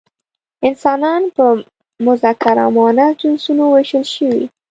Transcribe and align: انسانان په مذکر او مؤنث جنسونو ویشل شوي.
انسانان 0.67 1.21
په 1.35 1.45
مذکر 2.05 2.55
او 2.63 2.69
مؤنث 2.77 3.11
جنسونو 3.21 3.63
ویشل 3.67 4.05
شوي. 4.15 4.45